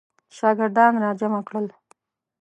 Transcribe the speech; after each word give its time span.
شاګردان 0.37 0.93
را 1.03 1.11
جمع 1.19 1.41
کړل. 1.47 1.67